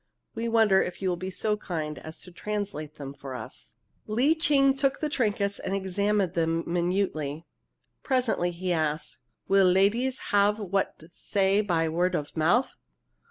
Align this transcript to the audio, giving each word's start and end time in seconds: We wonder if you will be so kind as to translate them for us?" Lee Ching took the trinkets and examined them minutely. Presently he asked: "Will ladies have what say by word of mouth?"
We 0.33 0.47
wonder 0.49 0.81
if 0.81 0.99
you 1.03 1.09
will 1.09 1.15
be 1.15 1.29
so 1.29 1.55
kind 1.57 1.99
as 1.99 2.21
to 2.21 2.31
translate 2.31 2.95
them 2.95 3.13
for 3.13 3.35
us?" 3.35 3.73
Lee 4.07 4.33
Ching 4.33 4.73
took 4.73 4.99
the 4.99 5.09
trinkets 5.09 5.59
and 5.59 5.75
examined 5.75 6.33
them 6.33 6.63
minutely. 6.65 7.45
Presently 8.01 8.49
he 8.49 8.73
asked: 8.73 9.19
"Will 9.47 9.67
ladies 9.69 10.17
have 10.33 10.57
what 10.57 11.03
say 11.11 11.61
by 11.61 11.87
word 11.87 12.15
of 12.15 12.35
mouth?" 12.35 12.73